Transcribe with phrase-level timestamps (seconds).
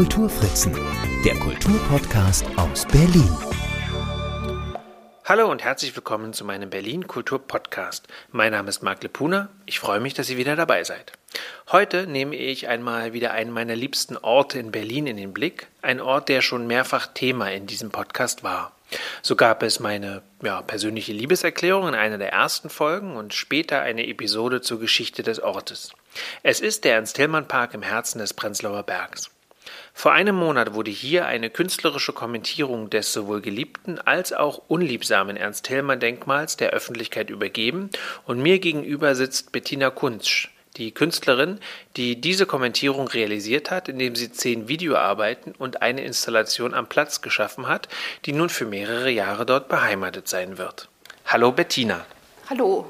[0.00, 0.74] Kulturfritzen,
[1.26, 3.36] der Kulturpodcast aus Berlin.
[5.26, 8.08] Hallo und herzlich willkommen zu meinem Berlin Kultur Podcast.
[8.32, 9.50] Mein Name ist Marc Lepuna.
[9.66, 11.12] Ich freue mich, dass ihr wieder dabei seid.
[11.70, 15.66] Heute nehme ich einmal wieder einen meiner liebsten Orte in Berlin in den Blick.
[15.82, 18.72] Ein Ort, der schon mehrfach Thema in diesem Podcast war.
[19.20, 24.06] So gab es meine ja, persönliche Liebeserklärung in einer der ersten Folgen und später eine
[24.06, 25.92] Episode zur Geschichte des Ortes.
[26.42, 29.28] Es ist der Ernst-Hillmann-Park im Herzen des Prenzlauer Bergs.
[30.00, 36.56] Vor einem Monat wurde hier eine künstlerische Kommentierung des sowohl geliebten als auch unliebsamen Ernst-Hillmann-Denkmals
[36.56, 37.90] der Öffentlichkeit übergeben
[38.24, 41.60] und mir gegenüber sitzt Bettina Kunzsch, die Künstlerin,
[41.98, 47.68] die diese Kommentierung realisiert hat, indem sie zehn Videoarbeiten und eine Installation am Platz geschaffen
[47.68, 47.86] hat,
[48.24, 50.88] die nun für mehrere Jahre dort beheimatet sein wird.
[51.26, 52.06] Hallo Bettina.
[52.48, 52.86] Hallo.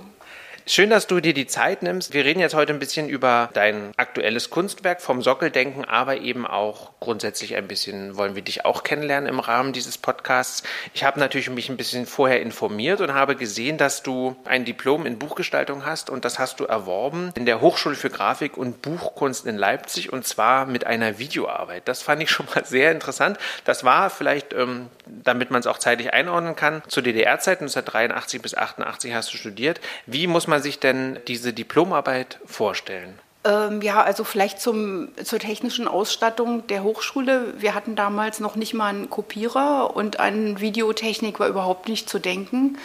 [0.72, 2.14] Schön, dass du dir die Zeit nimmst.
[2.14, 6.92] Wir reden jetzt heute ein bisschen über dein aktuelles Kunstwerk vom Sockeldenken, aber eben auch
[7.00, 10.62] grundsätzlich ein bisschen wollen wir dich auch kennenlernen im Rahmen dieses Podcasts.
[10.94, 15.06] Ich habe natürlich mich ein bisschen vorher informiert und habe gesehen, dass du ein Diplom
[15.06, 19.46] in Buchgestaltung hast und das hast du erworben in der Hochschule für Grafik und Buchkunst
[19.46, 21.88] in Leipzig und zwar mit einer Videoarbeit.
[21.88, 23.38] Das fand ich schon mal sehr interessant.
[23.64, 28.54] Das war vielleicht, ähm, damit man es auch zeitlich einordnen kann, zu DDR-Zeiten 1983 bis
[28.54, 29.80] 88 hast du studiert.
[30.06, 33.18] Wie muss man man sich denn diese Diplomarbeit vorstellen?
[33.44, 37.54] Ähm, ja, also vielleicht zum, zur technischen Ausstattung der Hochschule.
[37.58, 42.18] Wir hatten damals noch nicht mal einen Kopierer und an Videotechnik war überhaupt nicht zu
[42.18, 42.76] denken.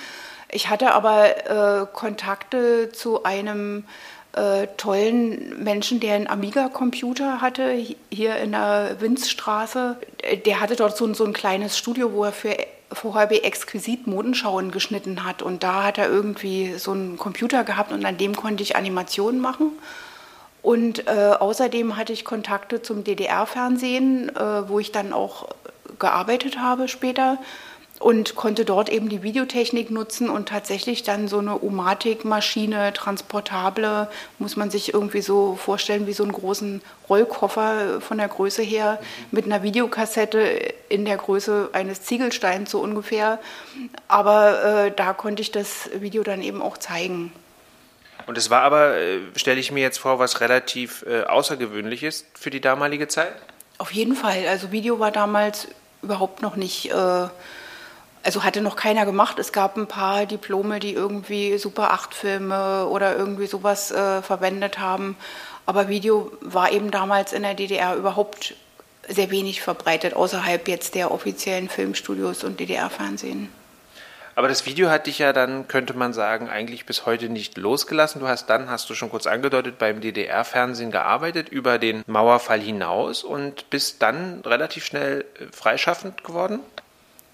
[0.50, 3.84] Ich hatte aber äh, Kontakte zu einem
[4.32, 7.76] äh, tollen Menschen, der einen Amiga-Computer hatte,
[8.10, 9.98] hier in der Winzstraße.
[10.46, 12.56] Der hatte dort so, so ein kleines Studio, wo er für
[12.92, 15.42] vorher exquisit Modenschauen geschnitten hat.
[15.42, 19.42] Und da hat er irgendwie so einen Computer gehabt und an dem konnte ich Animationen
[19.42, 19.72] machen.
[20.62, 25.48] Und äh, außerdem hatte ich Kontakte zum DDR-Fernsehen, äh, wo ich dann auch
[26.00, 27.38] gearbeitet habe später
[28.00, 34.58] und konnte dort eben die Videotechnik nutzen und tatsächlich dann so eine Omatic-Maschine, transportable, muss
[34.58, 39.00] man sich irgendwie so vorstellen wie so einen großen Rollkoffer von der Größe her
[39.32, 40.40] mit einer Videokassette
[40.90, 43.40] in der Größe eines Ziegelsteins so ungefähr.
[44.08, 47.32] Aber äh, da konnte ich das Video dann eben auch zeigen.
[48.28, 52.50] Und es war aber, äh, stelle ich mir jetzt vor, was relativ äh, außergewöhnliches für
[52.50, 53.34] die damalige Zeit?
[53.78, 54.48] Auf jeden Fall.
[54.48, 55.68] Also Video war damals
[56.02, 57.28] überhaupt noch nicht äh,
[58.26, 59.38] also hatte noch keiner gemacht.
[59.38, 64.80] Es gab ein paar Diplome, die irgendwie Super 8 Filme oder irgendwie sowas äh, verwendet
[64.80, 65.16] haben.
[65.68, 68.56] Aber Video war eben damals in der DDR überhaupt
[69.08, 73.50] sehr wenig verbreitet, außerhalb jetzt der offiziellen Filmstudios und DDR-Fernsehen.
[74.34, 78.20] Aber das Video hat dich ja dann, könnte man sagen, eigentlich bis heute nicht losgelassen.
[78.20, 83.24] Du hast dann, hast du schon kurz angedeutet, beim DDR-Fernsehen gearbeitet, über den Mauerfall hinaus
[83.24, 86.60] und bist dann relativ schnell äh, freischaffend geworden?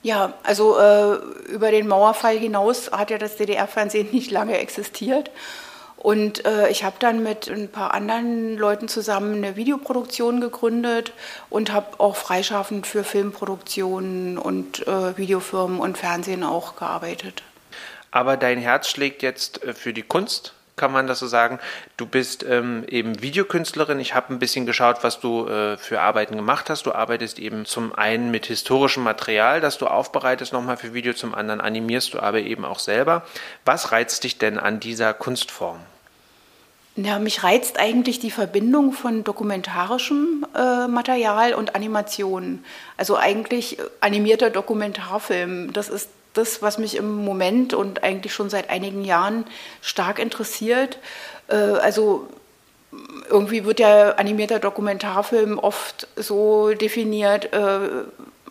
[0.04, 1.16] Ja, also äh,
[1.52, 5.30] über den Mauerfall hinaus hat ja das DDR-Fernsehen nicht lange existiert.
[5.98, 11.14] Und äh, ich habe dann mit ein paar anderen Leuten zusammen eine Videoproduktion gegründet
[11.52, 17.44] und habe auch freischaffend für Filmproduktionen und äh, Videofirmen und Fernsehen auch gearbeitet.
[18.10, 20.54] Aber dein Herz schlägt jetzt äh, für die Kunst?
[20.76, 21.60] Kann man das so sagen.
[21.98, 24.00] Du bist ähm, eben Videokünstlerin.
[24.00, 26.86] Ich habe ein bisschen geschaut, was du äh, für Arbeiten gemacht hast.
[26.86, 31.36] Du arbeitest eben zum einen mit historischem Material, das du aufbereitest nochmal für Video, zum
[31.36, 33.24] anderen animierst du aber eben auch selber.
[33.66, 35.80] Was reizt dich denn an dieser Kunstform?
[36.98, 42.66] Ja, mich reizt eigentlich die Verbindung von dokumentarischem äh, Material und Animationen.
[42.98, 45.72] Also eigentlich äh, animierter Dokumentarfilm.
[45.72, 49.46] Das ist das, was mich im Moment und eigentlich schon seit einigen Jahren
[49.82, 50.98] stark interessiert.
[51.48, 52.28] Äh, also
[53.30, 57.80] irgendwie wird ja animierter Dokumentarfilm oft so definiert, äh,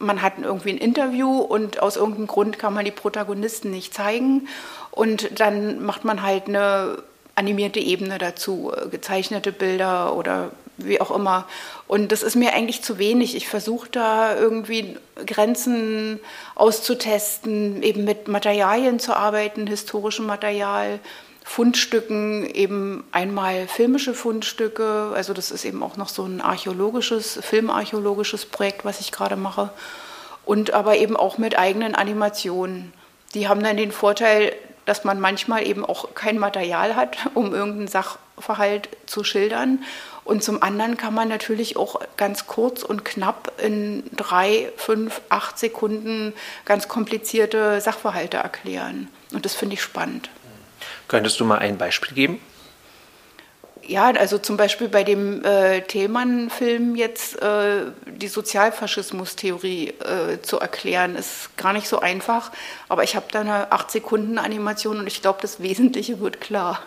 [0.01, 4.49] man hat irgendwie ein Interview und aus irgendeinem Grund kann man die Protagonisten nicht zeigen
[4.91, 7.03] und dann macht man halt eine
[7.34, 10.51] animierte Ebene dazu, äh, gezeichnete Bilder oder
[10.86, 11.47] wie auch immer.
[11.86, 13.36] Und das ist mir eigentlich zu wenig.
[13.36, 14.97] Ich versuche da irgendwie
[15.27, 16.21] Grenzen
[16.54, 21.00] auszutesten, eben mit Materialien zu arbeiten, historischem Material,
[21.44, 25.12] Fundstücken, eben einmal filmische Fundstücke.
[25.15, 29.71] Also das ist eben auch noch so ein archäologisches, filmarchäologisches Projekt, was ich gerade mache.
[30.44, 32.92] Und aber eben auch mit eigenen Animationen.
[33.34, 34.53] Die haben dann den Vorteil,
[34.86, 39.84] dass man manchmal eben auch kein Material hat, um irgendeinen Sachverhalt zu schildern.
[40.30, 45.59] Und zum anderen kann man natürlich auch ganz kurz und knapp in drei, fünf, acht
[45.59, 46.34] Sekunden
[46.65, 49.09] ganz komplizierte Sachverhalte erklären.
[49.32, 50.30] Und das finde ich spannend.
[51.09, 52.41] Könntest du mal ein Beispiel geben?
[53.82, 61.16] Ja, also zum Beispiel bei dem äh, Thälmann-Film jetzt äh, die Sozialfaschismus-Theorie äh, zu erklären,
[61.16, 62.53] ist gar nicht so einfach.
[62.88, 66.84] Aber ich habe da eine 8-Sekunden-Animation und ich glaube, das Wesentliche wird klar.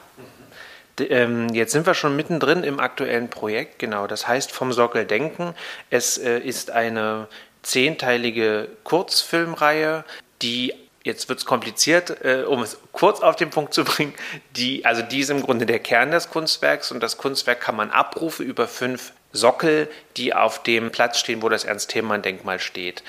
[0.99, 4.07] Ähm, jetzt sind wir schon mittendrin im aktuellen Projekt, genau.
[4.07, 5.53] Das heißt vom Sockel denken.
[5.89, 7.27] Es äh, ist eine
[7.63, 10.03] zehnteilige Kurzfilmreihe,
[10.41, 10.73] die
[11.03, 14.13] jetzt wird es kompliziert, äh, um es kurz auf den Punkt zu bringen.
[14.55, 17.91] Die, also die ist im Grunde der Kern des Kunstwerks und das Kunstwerk kann man
[17.91, 23.03] abrufen über fünf Sockel, die auf dem Platz stehen, wo das Ernst-Thälmann-Denkmal steht.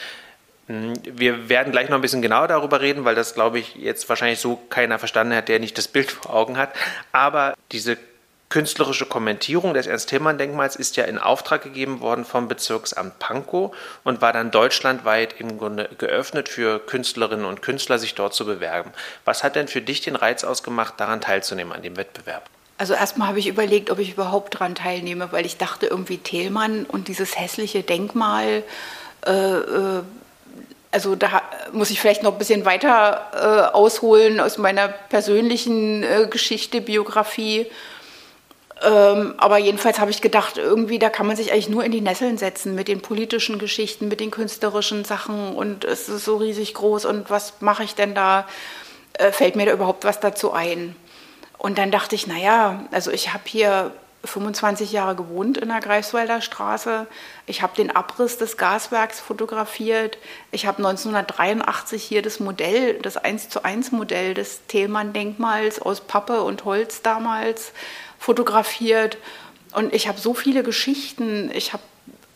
[0.67, 4.09] Hm, wir werden gleich noch ein bisschen genauer darüber reden, weil das, glaube ich, jetzt
[4.09, 6.71] wahrscheinlich so keiner verstanden hat, der nicht das Bild vor Augen hat.
[7.13, 7.99] Aber diese
[8.49, 13.75] künstlerische Kommentierung des Ernst-Thälmann-Denkmals ist ja in Auftrag gegeben worden vom Bezirksamt Pankow
[14.05, 18.93] und war dann deutschlandweit im Grunde geöffnet für Künstlerinnen und Künstler, sich dort zu bewerben.
[19.25, 22.49] Was hat denn für dich den Reiz ausgemacht, daran teilzunehmen, an dem Wettbewerb?
[22.79, 26.85] Also erstmal habe ich überlegt, ob ich überhaupt daran teilnehme, weil ich dachte irgendwie Thälmann
[26.85, 28.63] und dieses hässliche Denkmal,
[29.27, 30.03] äh, äh,
[30.95, 31.43] also da
[31.73, 37.67] muss ich vielleicht noch ein bisschen weiter äh, ausholen aus meiner persönlichen äh, Geschichte, Biografie.
[38.81, 42.01] Ähm, aber jedenfalls habe ich gedacht, irgendwie, da kann man sich eigentlich nur in die
[42.01, 46.75] Nesseln setzen mit den politischen Geschichten, mit den künstlerischen Sachen und es ist so riesig
[46.75, 48.47] groß und was mache ich denn da?
[49.15, 50.95] Äh, fällt mir da überhaupt was dazu ein?
[51.59, 53.91] Und dann dachte ich, naja, also ich habe hier
[54.25, 57.07] 25 Jahre gewohnt in der Greifswalder Straße.
[57.47, 60.19] Ich habe den Abriss des Gaswerks fotografiert.
[60.51, 66.43] Ich habe 1983 hier das Modell, das 1 zu 1 Modell des Thälmann-Denkmals aus Pappe
[66.43, 67.73] und Holz damals
[68.19, 69.19] fotografiert.
[69.73, 71.51] Und ich habe so viele Geschichten.
[71.53, 71.83] Ich habe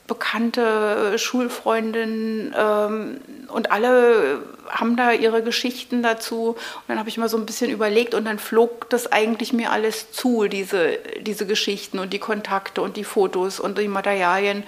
[0.09, 6.51] bekannte Schulfreundinnen ähm, und alle haben da ihre Geschichten dazu.
[6.51, 9.73] Und dann habe ich mal so ein bisschen überlegt und dann flog das eigentlich mir
[9.73, 14.59] alles zu, diese, diese Geschichten und die Kontakte und die Fotos und die Materialien.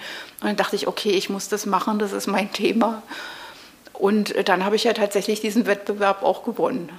[0.41, 3.03] Und dann dachte ich, okay, ich muss das machen, das ist mein Thema.
[3.93, 6.89] Und dann habe ich ja tatsächlich diesen Wettbewerb auch gewonnen.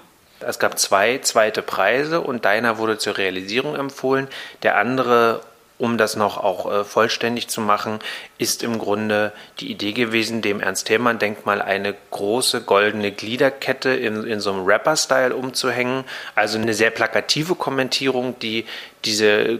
[0.41, 4.29] Es gab zwei zweite Preise und deiner wurde zur Realisierung empfohlen.
[4.63, 5.41] Der andere,
[5.83, 7.99] um das noch auch äh, vollständig zu machen,
[8.39, 14.53] ist im Grunde die Idee gewesen, dem Ernst-Thälmann-Denkmal eine große goldene Gliederkette in, in so
[14.53, 16.05] einem Rapper-Style umzuhängen.
[16.37, 18.65] Also eine sehr plakative Kommentierung, die
[19.05, 19.59] diese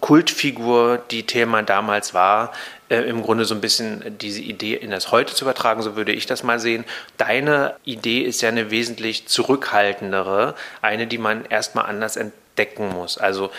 [0.00, 2.52] Kultfigur, die Thälmann damals war,
[2.90, 6.12] äh, im Grunde so ein bisschen diese Idee in das Heute zu übertragen, so würde
[6.12, 6.84] ich das mal sehen.
[7.16, 13.16] Deine Idee ist ja eine wesentlich zurückhaltendere, eine, die man erstmal anders entdecken muss.
[13.16, 13.50] Also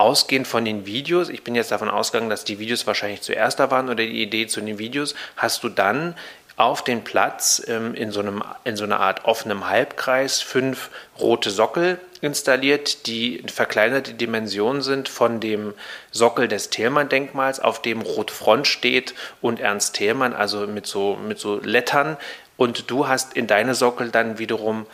[0.00, 3.70] ausgehend von den Videos, ich bin jetzt davon ausgegangen, dass die Videos wahrscheinlich zuerst da
[3.70, 6.16] waren oder die Idee zu den Videos, hast du dann
[6.56, 11.50] auf den Platz ähm, in, so einem, in so einer Art offenem Halbkreis fünf rote
[11.50, 15.74] Sockel installiert, die verkleinerte Dimensionen sind von dem
[16.10, 21.60] Sockel des Thälmann-Denkmals, auf dem Rotfront steht und Ernst Thälmann, also mit so, mit so
[21.62, 22.16] Lettern.
[22.56, 24.86] Und du hast in deine Sockel dann wiederum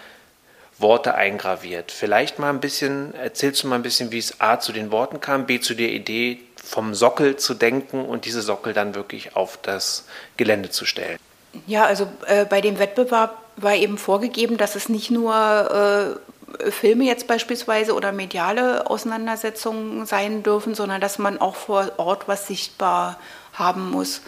[0.79, 1.91] Worte eingraviert.
[1.91, 5.21] Vielleicht mal ein bisschen, erzählst du mal ein bisschen, wie es A zu den Worten
[5.21, 9.59] kam, B zu der Idee, vom Sockel zu denken und diese Sockel dann wirklich auf
[9.63, 10.05] das
[10.37, 11.19] Gelände zu stellen.
[11.67, 16.21] Ja, also äh, bei dem Wettbewerb war eben vorgegeben, dass es nicht nur
[16.61, 22.29] äh, Filme jetzt beispielsweise oder mediale Auseinandersetzungen sein dürfen, sondern dass man auch vor Ort
[22.29, 23.19] was sichtbar
[23.55, 24.21] haben muss.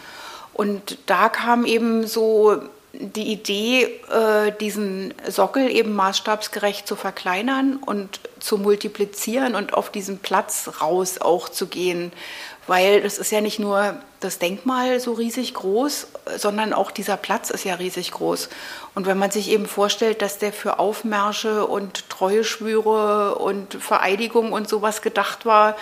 [0.53, 2.61] Und da kam eben so
[2.99, 10.19] die Idee, äh, diesen Sockel eben maßstabsgerecht zu verkleinern und zu multiplizieren und auf diesen
[10.19, 12.11] Platz raus auch zu gehen
[12.69, 17.49] weil das ist ja nicht nur das Denkmal so riesig groß, sondern auch dieser Platz
[17.49, 18.47] ist ja riesig groß.
[18.93, 24.69] Und wenn man sich eben vorstellt, dass der für Aufmärsche und Treueschwüre und Vereidigung und
[24.69, 25.75] sowas gedacht war,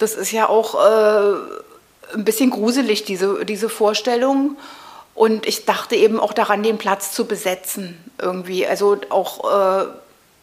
[0.00, 1.34] das ist ja auch äh,
[2.14, 4.56] ein bisschen gruselig, diese, diese Vorstellung.
[5.14, 8.66] Und ich dachte eben auch daran, den Platz zu besetzen irgendwie.
[8.66, 9.86] Also auch, äh,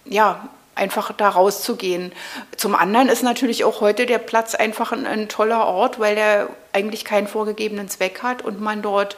[0.05, 2.11] ja, einfach da rauszugehen.
[2.55, 6.49] Zum anderen ist natürlich auch heute der Platz einfach ein, ein toller Ort, weil er
[6.71, 9.17] eigentlich keinen vorgegebenen Zweck hat und man dort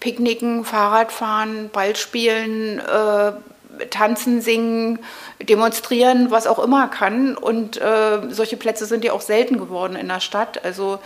[0.00, 3.32] picknicken, Fahrrad fahren, Ball spielen, äh,
[3.90, 4.98] tanzen, singen,
[5.40, 7.36] demonstrieren, was auch immer kann.
[7.36, 10.64] Und äh, solche Plätze sind ja auch selten geworden in der Stadt.
[10.64, 10.98] Also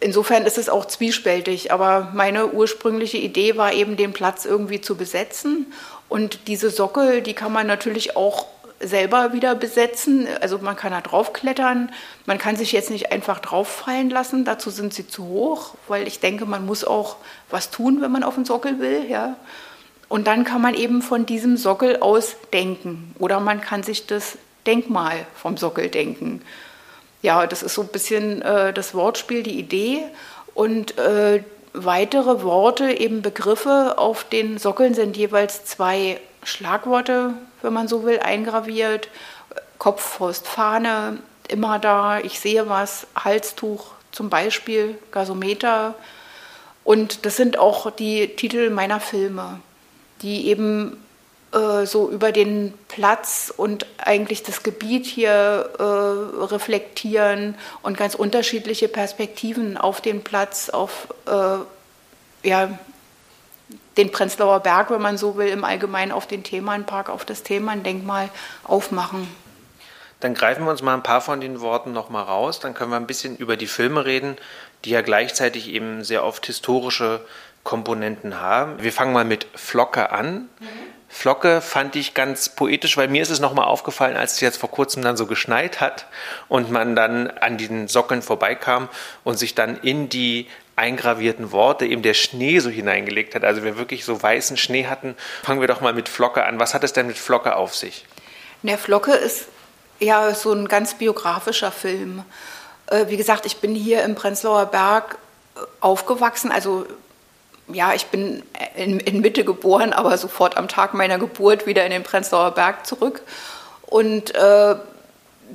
[0.00, 1.72] insofern ist es auch zwiespältig.
[1.72, 5.72] Aber meine ursprüngliche Idee war eben, den Platz irgendwie zu besetzen.
[6.08, 8.46] Und diese Sockel, die kann man natürlich auch
[8.80, 10.28] selber wieder besetzen.
[10.40, 11.90] Also man kann da draufklettern.
[12.26, 14.44] Man kann sich jetzt nicht einfach drauffallen lassen.
[14.44, 17.16] Dazu sind sie zu hoch, weil ich denke, man muss auch
[17.50, 19.06] was tun, wenn man auf den Sockel will.
[19.08, 19.36] Ja.
[20.08, 23.14] Und dann kann man eben von diesem Sockel aus denken.
[23.18, 26.42] Oder man kann sich das Denkmal vom Sockel denken.
[27.22, 30.02] Ja, das ist so ein bisschen äh, das Wortspiel, die Idee.
[30.54, 37.88] Und äh, weitere Worte, eben Begriffe auf den Sockeln sind jeweils zwei Schlagworte, wenn man
[37.88, 39.08] so will, eingraviert.
[39.78, 45.94] Kopf, Faust, Fahne, immer da, ich sehe was, Halstuch zum Beispiel, Gasometer.
[46.84, 49.60] Und das sind auch die Titel meiner Filme,
[50.22, 50.96] die eben
[51.52, 58.88] äh, so über den Platz und eigentlich das Gebiet hier äh, reflektieren und ganz unterschiedliche
[58.88, 62.78] Perspektiven auf den Platz, auf äh, ja,
[63.96, 68.28] den Prenzlauer Berg, wenn man so will, im Allgemeinen auf den Themenpark, auf das Themendenkmal
[68.64, 69.26] aufmachen.
[70.20, 72.60] Dann greifen wir uns mal ein paar von den Worten nochmal raus.
[72.60, 74.36] Dann können wir ein bisschen über die Filme reden,
[74.84, 77.20] die ja gleichzeitig eben sehr oft historische
[77.64, 78.82] Komponenten haben.
[78.82, 80.48] Wir fangen mal mit Flocke an.
[80.58, 80.68] Mhm.
[81.08, 84.70] Flocke fand ich ganz poetisch, weil mir ist es nochmal aufgefallen, als es jetzt vor
[84.70, 86.06] kurzem dann so geschneit hat
[86.48, 88.88] und man dann an den Sockeln vorbeikam
[89.24, 90.46] und sich dann in die
[90.76, 93.42] eingravierten Worte eben der Schnee so hineingelegt hat.
[93.42, 95.16] Also wir wirklich so weißen Schnee hatten.
[95.42, 96.60] Fangen wir doch mal mit Flocke an.
[96.60, 98.04] Was hat es denn mit Flocke auf sich?
[98.62, 99.46] Der Flocke ist
[99.98, 102.22] ja so ein ganz biografischer Film.
[102.86, 105.18] Äh, wie gesagt, ich bin hier im Prenzlauer Berg
[105.56, 106.86] äh, aufgewachsen, also
[107.72, 108.42] ja, ich bin
[108.76, 112.86] in, in, Mitte geboren, aber sofort am Tag meiner Geburt wieder in den Prenzlauer Berg
[112.86, 113.22] zurück.
[113.82, 114.76] Und äh,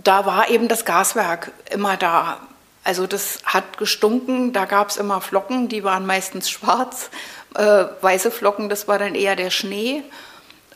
[0.03, 2.39] da war eben das Gaswerk immer da.
[2.83, 7.09] Also das hat gestunken, da gab es immer Flocken, die waren meistens schwarz.
[7.55, 10.03] Äh, weiße Flocken, das war dann eher der Schnee.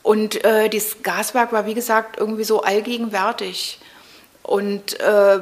[0.03, 3.79] Und äh, dieses Gaswerk war, wie gesagt, irgendwie so allgegenwärtig.
[4.43, 5.39] Und äh,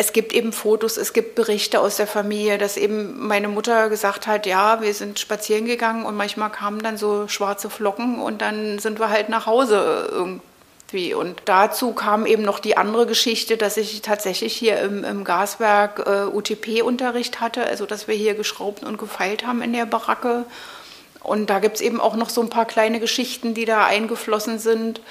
[0.00, 4.26] es gibt eben Fotos, es gibt Berichte aus der Familie, dass eben meine Mutter gesagt
[4.26, 8.78] hat, ja, wir sind spazieren gegangen und manchmal kamen dann so schwarze Flocken und dann
[8.78, 11.12] sind wir halt nach Hause irgendwie.
[11.12, 16.02] Und dazu kam eben noch die andere Geschichte, dass ich tatsächlich hier im, im Gaswerk
[16.06, 20.46] äh, UTP-Unterricht hatte, also dass wir hier geschraubt und gefeilt haben in der Baracke.
[21.22, 24.58] Und da gibt es eben auch noch so ein paar kleine Geschichten, die da eingeflossen
[24.58, 25.02] sind.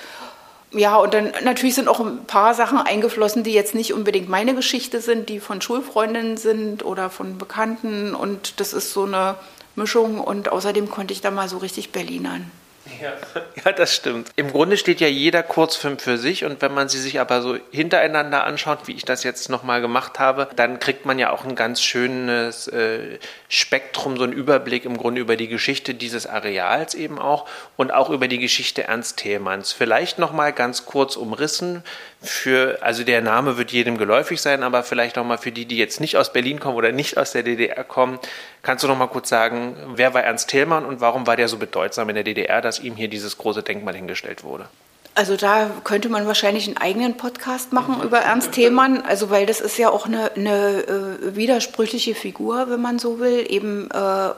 [0.71, 4.53] Ja, und dann natürlich sind auch ein paar Sachen eingeflossen, die jetzt nicht unbedingt meine
[4.53, 8.13] Geschichte sind, die von Schulfreundinnen sind oder von Bekannten.
[8.13, 9.35] Und das ist so eine
[9.75, 10.19] Mischung.
[10.19, 12.51] Und außerdem konnte ich da mal so richtig Berlinern.
[13.01, 13.13] Ja,
[13.65, 14.29] ja, das stimmt.
[14.35, 17.57] Im Grunde steht ja jeder Kurzfilm für sich und wenn man sie sich aber so
[17.71, 21.55] hintereinander anschaut, wie ich das jetzt nochmal gemacht habe, dann kriegt man ja auch ein
[21.55, 27.19] ganz schönes äh, Spektrum, so einen Überblick im Grunde über die Geschichte dieses Areals eben
[27.19, 29.71] auch und auch über die Geschichte Ernst Thälmanns.
[29.71, 31.83] Vielleicht nochmal ganz kurz umrissen
[32.21, 36.01] für, also der Name wird jedem geläufig sein, aber vielleicht nochmal für die, die jetzt
[36.01, 38.19] nicht aus Berlin kommen oder nicht aus der DDR kommen,
[38.61, 42.09] kannst du nochmal kurz sagen, wer war Ernst Thälmann und warum war der so bedeutsam
[42.09, 44.67] in der DDR, dass ihm hier dieses große Denkmal hingestellt wurde?
[45.15, 48.03] Also da könnte man wahrscheinlich einen eigenen Podcast machen mhm.
[48.03, 52.81] über Ernst Thälmann, also weil das ist ja auch eine, eine äh, widersprüchliche Figur, wenn
[52.81, 54.29] man so will, eben äh,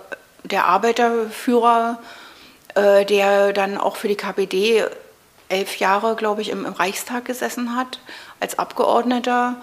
[0.43, 1.99] der Arbeiterführer,
[2.75, 4.85] äh, der dann auch für die KPD
[5.51, 7.99] elf Jahre, glaube ich, im, im, Reichstag gesessen hat,
[8.39, 9.57] als Abgeordneter,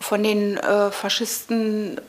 [0.00, 2.00] von den äh, Faschisten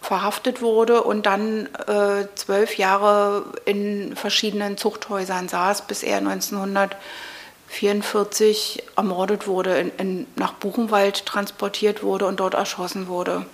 [0.00, 9.48] verhaftet wurde und dann äh, zwölf Jahre in verschiedenen Zuchthäusern saß, bis er 1944 ermordet
[9.48, 13.44] wurde, in, in, nach Buchenwald transportiert wurde und dort erschossen wurde.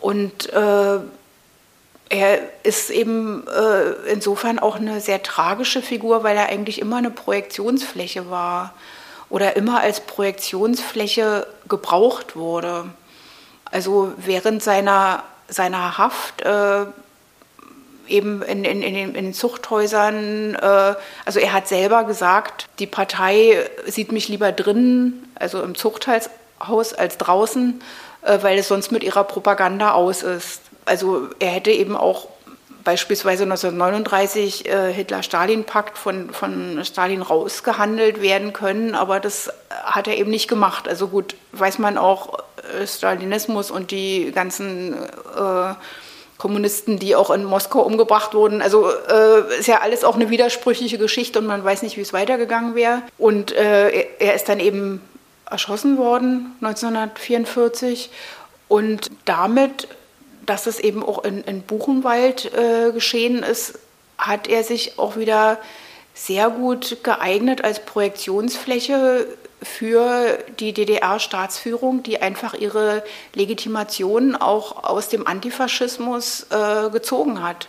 [0.00, 1.00] Und äh,
[2.12, 7.10] er ist eben äh, insofern auch eine sehr tragische Figur, weil er eigentlich immer eine
[7.10, 8.74] Projektionsfläche war
[9.30, 12.84] oder immer als Projektionsfläche gebraucht wurde.
[13.70, 16.84] Also während seiner, seiner Haft äh,
[18.08, 23.56] eben in, in, in, den, in, Zuchthäusern, äh, also er hat selber gesagt, die Partei
[23.86, 26.28] sieht mich lieber drinnen, also im Zuchthaus
[26.92, 27.82] als draußen,
[28.20, 32.28] äh, weil es sonst mit ihrer Propaganda aus ist also er hätte eben auch
[32.84, 40.30] beispielsweise 1939 äh, Hitler-Stalin-Pakt von, von Stalin rausgehandelt werden können, aber das hat er eben
[40.30, 40.88] nicht gemacht.
[40.88, 42.38] Also gut, weiß man auch,
[42.80, 45.74] äh, Stalinismus und die ganzen äh,
[46.38, 48.62] Kommunisten, die auch in Moskau umgebracht wurden.
[48.62, 52.12] Also äh, ist ja alles auch eine widersprüchliche Geschichte und man weiß nicht, wie es
[52.12, 53.02] weitergegangen wäre.
[53.16, 55.00] Und äh, er, er ist dann eben
[55.48, 58.10] erschossen worden 1944
[58.68, 59.86] und damit
[60.46, 63.78] dass es eben auch in, in Buchenwald äh, geschehen ist,
[64.18, 65.58] hat er sich auch wieder
[66.14, 69.26] sehr gut geeignet als Projektionsfläche
[69.62, 77.68] für die DDR-Staatsführung, die einfach ihre Legitimation auch aus dem Antifaschismus äh, gezogen hat.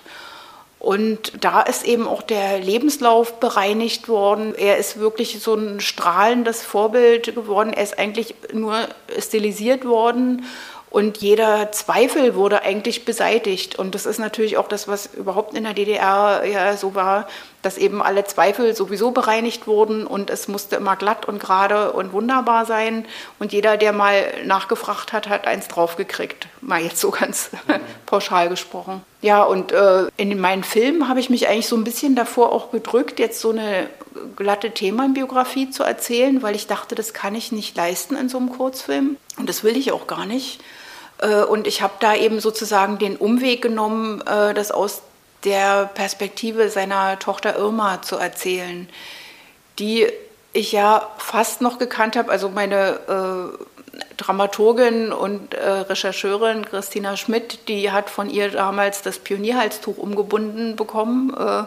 [0.79, 4.53] Und da ist eben auch der Lebenslauf bereinigt worden.
[4.53, 7.71] Er ist wirklich so ein strahlendes Vorbild geworden.
[7.71, 10.43] Er ist eigentlich nur stilisiert worden
[10.93, 13.79] und jeder Zweifel wurde eigentlich beseitigt.
[13.79, 17.27] Und das ist natürlich auch das, was überhaupt in der DDR ja so war,
[17.63, 22.13] dass eben alle Zweifel sowieso bereinigt wurden und es musste immer glatt und gerade und
[22.13, 23.05] wunderbar sein.
[23.39, 26.47] Und jeder, der mal nachgefragt hat, hat eins draufgekriegt.
[26.61, 27.49] Mal jetzt so ganz
[28.05, 29.01] pauschal gesprochen.
[29.23, 32.69] Ja, und äh, in meinen Filmen habe ich mich eigentlich so ein bisschen davor auch
[32.69, 33.87] gedrückt, jetzt so eine
[34.35, 38.51] glatte Themenbiografie zu erzählen, weil ich dachte, das kann ich nicht leisten in so einem
[38.51, 39.17] Kurzfilm.
[39.39, 40.61] Und das will ich auch gar nicht.
[41.23, 45.01] Äh, und ich habe da eben sozusagen den Umweg genommen, äh, das aus
[45.43, 48.87] der Perspektive seiner Tochter Irma zu erzählen,
[49.79, 50.07] die
[50.53, 52.31] ich ja fast noch gekannt habe.
[52.31, 59.19] Also meine äh, Dramaturgin und äh, Rechercheurin Christina Schmidt, die hat von ihr damals das
[59.19, 61.33] Pionierhalstuch umgebunden bekommen.
[61.35, 61.63] Äh,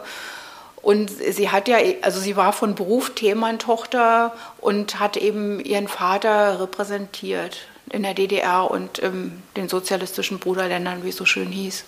[0.83, 6.61] und sie hat ja, also sie war von Beruf Thementochter und hat eben ihren Vater
[6.61, 7.59] repräsentiert
[7.91, 11.85] in der DDR und in den sozialistischen Bruderländern, wie es so schön hieß.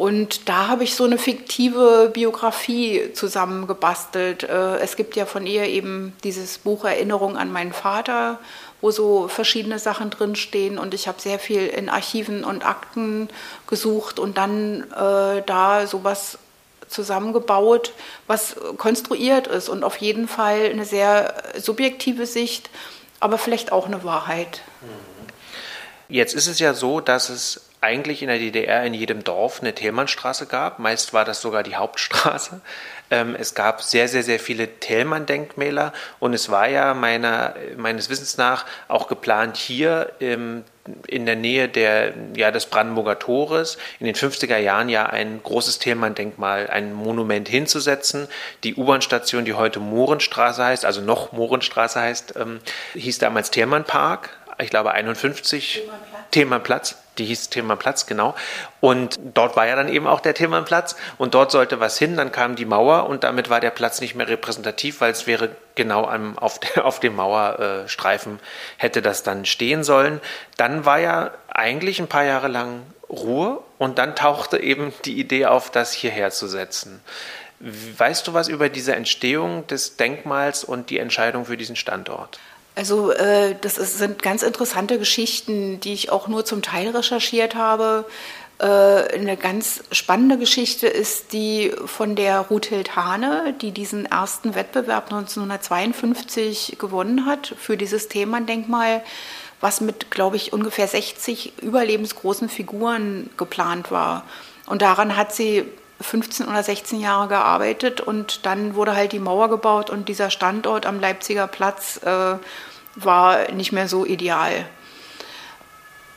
[0.00, 4.44] Und da habe ich so eine fiktive Biografie zusammengebastelt.
[4.44, 8.38] Äh, es gibt ja von ihr eben dieses Buch Erinnerung an meinen Vater,
[8.80, 10.78] wo so verschiedene Sachen drinstehen.
[10.78, 13.28] Und ich habe sehr viel in Archiven und Akten
[13.66, 16.38] gesucht und dann äh, da sowas
[16.88, 17.92] zusammengebaut,
[18.26, 22.70] was konstruiert ist und auf jeden Fall eine sehr subjektive Sicht
[23.20, 24.62] aber vielleicht auch eine Wahrheit.
[26.08, 29.74] Jetzt ist es ja so, dass es eigentlich in der DDR in jedem Dorf eine
[29.74, 30.78] Thälmannstraße gab.
[30.78, 32.60] Meist war das sogar die Hauptstraße.
[33.10, 38.36] Ähm, es gab sehr, sehr, sehr viele Thälmann-Denkmäler und es war ja meiner, meines Wissens
[38.36, 40.64] nach auch geplant, hier im,
[41.06, 45.80] in der Nähe der, ja, des Brandenburger Tores in den 50er Jahren ja ein großes
[45.80, 48.28] Thälmann-Denkmal, ein Monument hinzusetzen.
[48.62, 52.60] Die U-Bahn-Station, die heute Mohrenstraße heißt, also noch Mohrenstraße heißt, ähm,
[52.94, 54.30] hieß damals Thälmann-Park.
[54.58, 55.82] Ich glaube 51
[56.30, 58.34] Thälmannplatz die hieß Thälmannplatz, genau.
[58.80, 62.32] Und dort war ja dann eben auch der Thälmannplatz und dort sollte was hin, dann
[62.32, 66.06] kam die Mauer und damit war der Platz nicht mehr repräsentativ, weil es wäre genau
[66.06, 68.40] am, auf, der, auf dem Mauerstreifen
[68.78, 70.20] hätte das dann stehen sollen.
[70.56, 75.46] Dann war ja eigentlich ein paar Jahre lang Ruhe und dann tauchte eben die Idee
[75.46, 77.00] auf, das hierher zu setzen.
[77.60, 82.38] Weißt du was über diese Entstehung des Denkmals und die Entscheidung für diesen Standort?
[82.80, 87.54] Also äh, das ist, sind ganz interessante Geschichten, die ich auch nur zum Teil recherchiert
[87.54, 88.06] habe.
[88.58, 95.12] Äh, eine ganz spannende Geschichte ist die von der Ruthild Hane, die diesen ersten Wettbewerb
[95.12, 99.02] 1952 gewonnen hat für dieses Themendenkmal,
[99.60, 104.24] was mit, glaube ich, ungefähr 60 überlebensgroßen Figuren geplant war.
[104.64, 105.66] Und daran hat sie
[106.00, 110.86] 15 oder 16 Jahre gearbeitet und dann wurde halt die Mauer gebaut und dieser Standort
[110.86, 112.36] am Leipziger Platz äh,
[112.96, 114.66] war nicht mehr so ideal,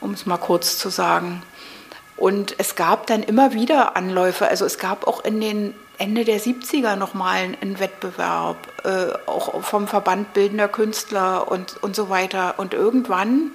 [0.01, 1.43] um es mal kurz zu sagen.
[2.15, 6.39] Und es gab dann immer wieder Anläufe, also es gab auch in den Ende der
[6.39, 12.55] 70er nochmal einen Wettbewerb, äh, auch vom Verband Bildender Künstler und, und so weiter.
[12.57, 13.51] Und irgendwann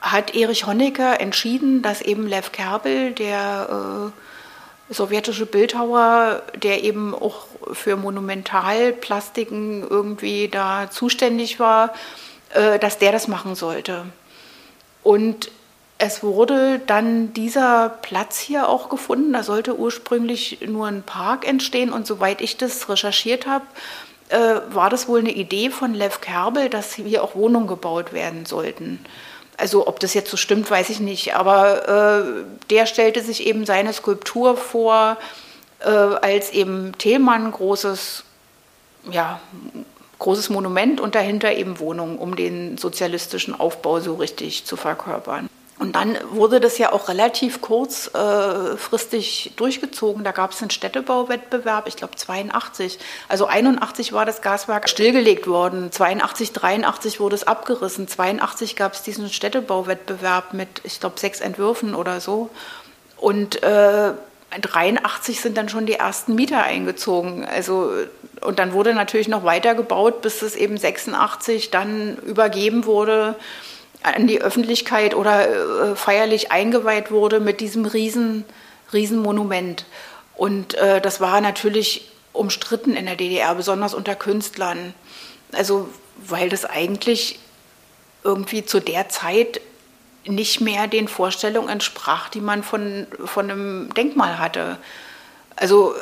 [0.00, 4.33] hat Erich Honecker entschieden, dass eben Lev Kerbel, der äh,
[4.94, 11.92] sowjetische Bildhauer, der eben auch für Monumentalplastiken irgendwie da zuständig war,
[12.50, 14.06] äh, dass der das machen sollte.
[15.02, 15.50] Und
[15.98, 19.32] es wurde dann dieser Platz hier auch gefunden.
[19.32, 21.92] Da sollte ursprünglich nur ein Park entstehen.
[21.92, 23.64] Und soweit ich das recherchiert habe,
[24.28, 28.46] äh, war das wohl eine Idee von Lev Kerbel, dass hier auch Wohnungen gebaut werden
[28.46, 29.04] sollten.
[29.56, 31.34] Also ob das jetzt so stimmt, weiß ich nicht.
[31.34, 35.16] Aber äh, der stellte sich eben seine Skulptur vor
[35.80, 38.24] äh, als eben Thälmann, großes,
[39.10, 39.40] ja,
[40.18, 45.48] großes Monument und dahinter eben Wohnungen, um den sozialistischen Aufbau so richtig zu verkörpern.
[45.78, 50.22] Und dann wurde das ja auch relativ kurzfristig äh, durchgezogen.
[50.22, 52.98] Da gab es einen Städtebauwettbewerb, ich glaube 82.
[53.28, 59.02] Also 81 war das Gaswerk stillgelegt worden, 82, 83 wurde es abgerissen, 82 gab es
[59.02, 62.50] diesen Städtebauwettbewerb mit, ich glaube, sechs Entwürfen oder so.
[63.16, 64.12] Und äh,
[64.60, 67.44] 83 sind dann schon die ersten Mieter eingezogen.
[67.44, 67.90] Also,
[68.42, 73.34] und dann wurde natürlich noch weiter gebaut, bis es eben 86 dann übergeben wurde
[74.04, 78.44] an die Öffentlichkeit oder äh, feierlich eingeweiht wurde mit diesem riesen,
[78.92, 79.86] riesen Monument.
[80.36, 84.94] Und äh, das war natürlich umstritten in der DDR, besonders unter Künstlern.
[85.52, 87.38] Also weil das eigentlich
[88.22, 89.60] irgendwie zu der Zeit
[90.26, 94.78] nicht mehr den Vorstellungen entsprach, die man von, von einem Denkmal hatte.
[95.56, 95.94] Also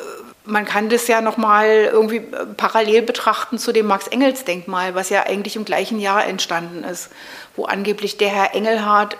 [0.44, 2.20] man kann das ja nochmal irgendwie
[2.56, 7.10] parallel betrachten zu dem Max-Engels-Denkmal, was ja eigentlich im gleichen Jahr entstanden ist,
[7.54, 9.16] wo angeblich der Herr Engelhardt,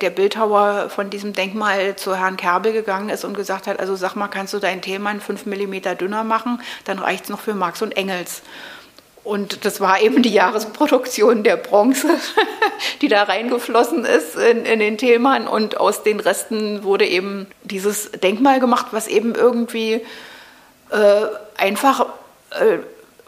[0.00, 4.16] der Bildhauer von diesem Denkmal, zu Herrn Kerbel gegangen ist und gesagt hat, also sag
[4.16, 7.80] mal, kannst du dein Thema fünf Millimeter dünner machen, dann reicht es noch für Marx
[7.80, 8.42] und Engels.
[9.22, 12.08] Und das war eben die Jahresproduktion der Bronze,
[13.02, 15.46] die da reingeflossen ist in, in den Themen.
[15.46, 20.00] Und aus den Resten wurde eben dieses Denkmal gemacht, was eben irgendwie äh,
[21.56, 22.06] einfach
[22.50, 22.78] äh,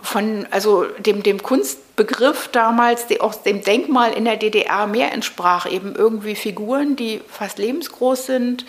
[0.02, 5.70] von also dem, dem Kunstbegriff damals, die, auch dem Denkmal in der DDR mehr entsprach,
[5.70, 8.66] eben irgendwie Figuren, die fast lebensgroß sind,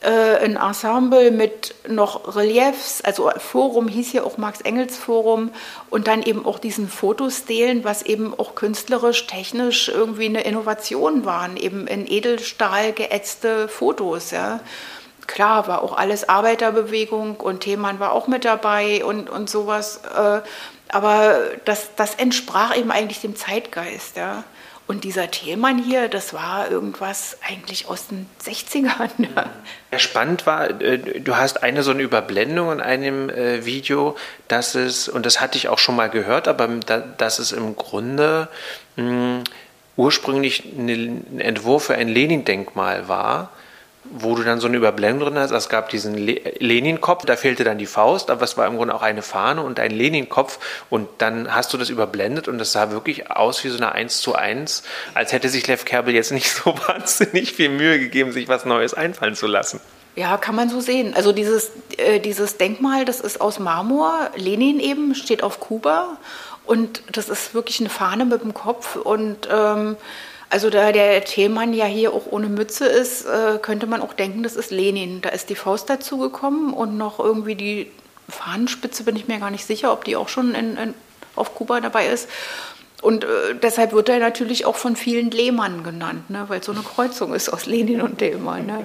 [0.00, 5.50] äh, ein Ensemble mit noch Reliefs, also Forum hieß ja auch Marx-Engels-Forum
[5.90, 11.58] und dann eben auch diesen Fotostelen, was eben auch künstlerisch, technisch irgendwie eine Innovation waren,
[11.58, 14.60] eben in Edelstahl geätzte Fotos, ja
[15.30, 20.00] klar, war auch alles Arbeiterbewegung und Themann war auch mit dabei und, und sowas.
[20.14, 20.40] Äh,
[20.88, 24.16] aber das, das entsprach eben eigentlich dem Zeitgeist.
[24.16, 24.44] Ja.
[24.86, 29.28] Und dieser Themann hier, das war irgendwas eigentlich aus den 60ern.
[29.92, 29.98] Ja.
[29.98, 34.16] Spannend war, äh, du hast eine so eine Überblendung in einem äh, Video,
[34.48, 38.48] dass es, und das hatte ich auch schon mal gehört, aber dass es im Grunde
[38.96, 39.44] mh,
[39.96, 43.50] ursprünglich ein Entwurf für ein Lenin-Denkmal war
[44.04, 45.50] wo du dann so eine Überblendung drin hast.
[45.50, 49.02] Es gab diesen Lenin-Kopf, da fehlte dann die Faust, aber es war im Grunde auch
[49.02, 50.58] eine Fahne und ein Lenin-Kopf
[50.88, 54.20] und dann hast du das überblendet und das sah wirklich aus wie so eine 1
[54.20, 54.82] zu 1,
[55.14, 58.94] als hätte sich Lev Kerbel jetzt nicht so wahnsinnig viel Mühe gegeben, sich was Neues
[58.94, 59.80] einfallen zu lassen.
[60.16, 61.14] Ja, kann man so sehen.
[61.14, 66.18] Also dieses, äh, dieses Denkmal, das ist aus Marmor, Lenin eben, steht auf Kuba
[66.64, 69.96] und das ist wirklich eine Fahne mit dem Kopf und ähm,
[70.50, 74.42] also da der Thälmann ja hier auch ohne Mütze ist, äh, könnte man auch denken,
[74.42, 75.20] das ist Lenin.
[75.22, 77.90] Da ist die Faust dazugekommen und noch irgendwie die
[78.28, 80.94] Fahnenspitze, bin ich mir gar nicht sicher, ob die auch schon in, in,
[81.36, 82.28] auf Kuba dabei ist.
[83.00, 86.72] Und äh, deshalb wird er natürlich auch von vielen Lehmann genannt, ne, weil es so
[86.72, 88.66] eine Kreuzung ist aus Lenin und Lehmann.
[88.66, 88.84] Ne.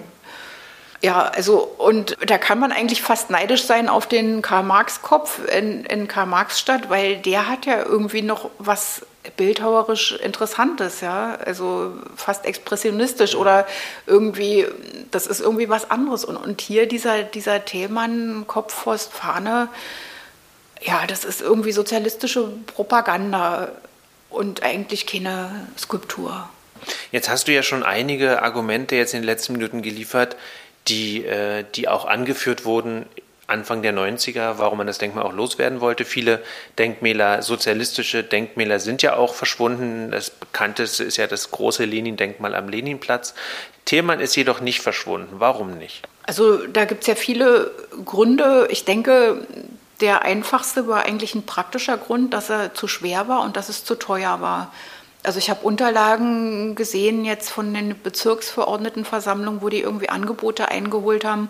[1.01, 6.07] Ja, also und da kann man eigentlich fast neidisch sein auf den Karl-Marx-Kopf in, in
[6.07, 9.01] Karl-Marx-Stadt, weil der hat ja irgendwie noch was
[9.37, 13.67] bildhauerisch Interessantes, ja, also fast expressionistisch oder
[14.05, 14.65] irgendwie,
[15.11, 16.25] das ist irgendwie was anderes.
[16.25, 19.69] Und, und hier dieser, dieser Thälmann, Kopfforst, Fahne,
[20.81, 23.69] ja, das ist irgendwie sozialistische Propaganda
[24.29, 26.49] und eigentlich keine Skulptur.
[27.11, 30.35] Jetzt hast du ja schon einige Argumente jetzt in den letzten Minuten geliefert,
[30.87, 33.07] die, äh, die auch angeführt wurden
[33.47, 36.03] Anfang der 90er, warum man das Denkmal auch loswerden wollte.
[36.03, 36.41] Viele
[36.79, 40.09] Denkmäler, sozialistische Denkmäler sind ja auch verschwunden.
[40.11, 43.35] Das bekannteste ist ja das große Lenin-Denkmal am Leninplatz.
[43.85, 45.35] Thälmann ist jedoch nicht verschwunden.
[45.37, 46.07] Warum nicht?
[46.23, 47.71] Also da gibt es ja viele
[48.03, 48.67] Gründe.
[48.71, 49.45] Ich denke,
[50.01, 53.85] der einfachste war eigentlich ein praktischer Grund, dass er zu schwer war und dass es
[53.85, 54.73] zu teuer war.
[55.21, 61.49] Also ich habe Unterlagen gesehen jetzt von den Bezirksverordnetenversammlungen, wo die irgendwie Angebote eingeholt haben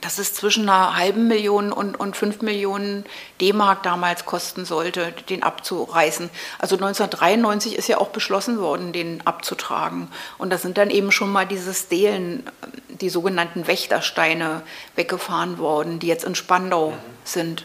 [0.00, 3.04] dass es zwischen einer halben Million und, und fünf Millionen
[3.40, 6.30] D-Mark damals kosten sollte, den abzureißen.
[6.58, 10.08] Also 1993 ist ja auch beschlossen worden, den abzutragen.
[10.36, 12.42] Und da sind dann eben schon mal diese Stelen,
[12.88, 14.62] die sogenannten Wächtersteine,
[14.96, 16.96] weggefahren worden, die jetzt in Spandau mhm.
[17.22, 17.64] sind.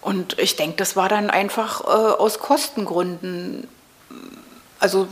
[0.00, 3.68] Und ich denke, das war dann einfach äh, aus Kostengründen.
[4.78, 5.06] Also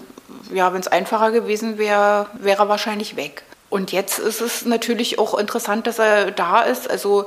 [0.52, 3.42] ja, wenn es einfacher gewesen wäre, wäre er wahrscheinlich weg.
[3.70, 6.88] Und jetzt ist es natürlich auch interessant, dass er da ist.
[6.88, 7.26] Also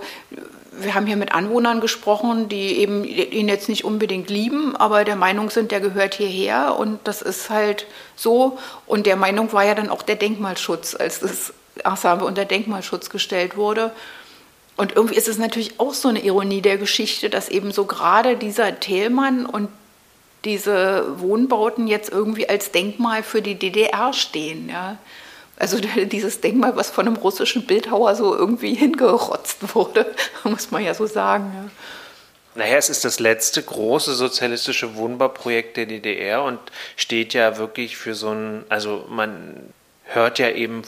[0.71, 5.15] wir haben hier mit Anwohnern gesprochen, die eben ihn jetzt nicht unbedingt lieben, aber der
[5.15, 8.57] Meinung sind, der gehört hierher und das ist halt so.
[8.87, 13.55] Und der Meinung war ja dann auch der Denkmalschutz, als das Ensemble unter Denkmalschutz gestellt
[13.55, 13.91] wurde.
[14.77, 18.35] Und irgendwie ist es natürlich auch so eine Ironie der Geschichte, dass eben so gerade
[18.35, 19.69] dieser Thälmann und
[20.43, 24.69] diese Wohnbauten jetzt irgendwie als Denkmal für die DDR stehen.
[24.69, 24.97] Ja.
[25.61, 30.07] Also dieses Denkmal, was von einem russischen Bildhauer so irgendwie hingerotzt wurde,
[30.43, 31.51] muss man ja so sagen.
[31.55, 31.71] Ja.
[32.63, 36.59] Naja, es ist das letzte große sozialistische Wohnbauprojekt der DDR und
[36.97, 39.71] steht ja wirklich für so ein, also man
[40.13, 40.83] hört ja eben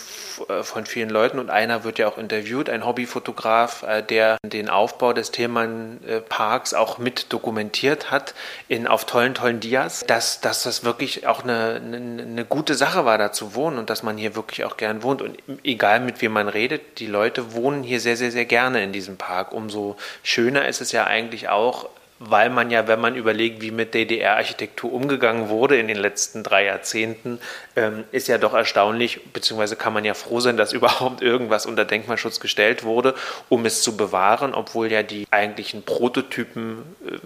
[0.50, 4.70] äh, von vielen Leuten und einer wird ja auch interviewt, ein Hobbyfotograf, äh, der den
[4.70, 8.34] Aufbau des Themenparks auch mit dokumentiert hat
[8.68, 13.06] in, auf tollen, tollen Dias, dass, dass das wirklich auch eine, eine, eine gute Sache
[13.06, 15.22] war, da zu wohnen und dass man hier wirklich auch gern wohnt.
[15.22, 18.92] Und egal mit wem man redet, die Leute wohnen hier sehr, sehr, sehr gerne in
[18.92, 19.52] diesem Park.
[19.54, 21.90] Umso schöner ist es ja eigentlich auch,
[22.30, 26.66] weil man ja, wenn man überlegt, wie mit DDR-Architektur umgegangen wurde in den letzten drei
[26.66, 27.40] Jahrzehnten,
[27.76, 31.86] ähm, ist ja doch erstaunlich, beziehungsweise kann man ja froh sein, dass überhaupt irgendwas unter
[31.86, 33.16] Denkmalschutz gestellt wurde,
[33.50, 37.18] um es zu bewahren, obwohl ja die eigentlichen Prototypen äh,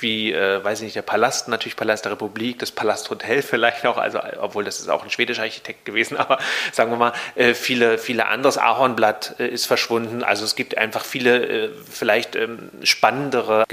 [0.00, 3.98] wie, äh, weiß ich nicht, der Palast, natürlich Palast der Republik, das Palasthotel vielleicht auch,
[3.98, 6.38] also obwohl das ist auch ein schwedischer Architekt gewesen, aber
[6.72, 10.22] sagen wir mal, äh, viele, viele anderes Ahornblatt äh, ist verschwunden.
[10.22, 13.64] Also es gibt einfach viele äh, vielleicht ähm, spannendere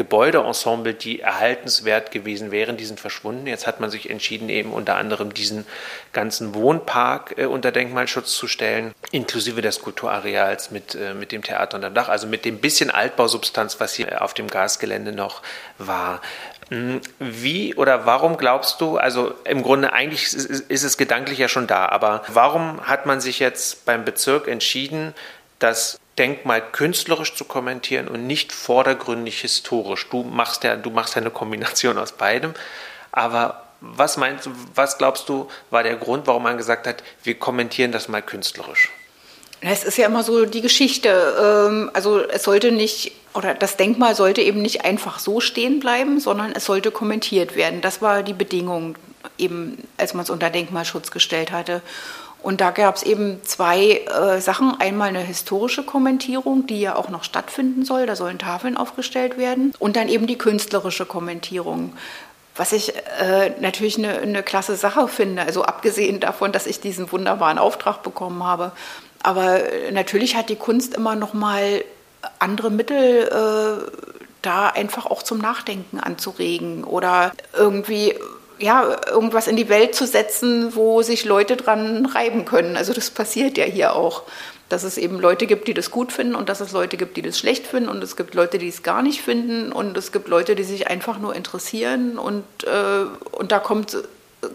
[0.72, 3.48] Gebäudeensemble, die erhaltenswert gewesen wären, die sind verschwunden.
[3.48, 5.66] Jetzt hat man sich entschieden, eben unter anderem diesen
[6.14, 11.78] ganzen Wohnpark äh, unter Denkmalschutz zu stellen, inklusive des Kulturareals mit, äh, mit dem Theater
[11.78, 15.42] unterm Dach, also mit dem bisschen Altbausubstanz, was hier auf dem Gasgelände noch
[15.78, 16.22] war.
[16.70, 20.36] Hm, wie oder warum glaubst du, also im Grunde eigentlich ist,
[20.70, 25.14] ist es gedanklich ja schon da, aber warum hat man sich jetzt beim Bezirk entschieden,
[25.60, 30.08] das Denkmal künstlerisch zu kommentieren und nicht vordergründig historisch?
[30.10, 32.54] Du machst ja, du machst ja eine Kombination aus beidem,
[33.12, 37.36] aber was meinst du, was glaubst du, war der Grund, warum man gesagt hat, wir
[37.36, 38.92] kommentieren das mal künstlerisch?
[39.62, 41.68] Es ist ja immer so die Geschichte.
[41.70, 46.20] Ähm, also es sollte nicht, oder das Denkmal sollte eben nicht einfach so stehen bleiben,
[46.20, 47.82] sondern es sollte kommentiert werden.
[47.82, 48.96] Das war die Bedingung,
[49.38, 51.82] eben als man es unter Denkmalschutz gestellt hatte.
[52.42, 54.80] Und da gab es eben zwei äh, Sachen.
[54.80, 58.06] Einmal eine historische Kommentierung, die ja auch noch stattfinden soll.
[58.06, 59.74] Da sollen Tafeln aufgestellt werden.
[59.78, 61.94] Und dann eben die künstlerische Kommentierung.
[62.56, 67.12] Was ich äh, natürlich eine, eine klasse Sache finde, also abgesehen davon, dass ich diesen
[67.12, 68.72] wunderbaren Auftrag bekommen habe.
[69.24, 71.84] Aber natürlich hat die Kunst immer noch mal
[72.40, 73.92] andere Mittel, äh,
[74.42, 78.16] da einfach auch zum Nachdenken anzuregen oder irgendwie
[78.62, 82.78] ja, irgendwas in die Welt zu setzen, wo sich Leute dran reiben können.
[82.78, 84.24] Also das passiert ja hier auch
[84.72, 87.22] dass es eben Leute gibt, die das gut finden und dass es Leute gibt, die
[87.22, 90.30] das schlecht finden und es gibt Leute, die es gar nicht finden und es gibt
[90.30, 93.98] Leute, die sich einfach nur interessieren und, äh, und da kommt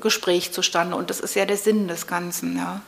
[0.00, 2.80] Gespräch zustande und das ist ja der Sinn des Ganzen, ja.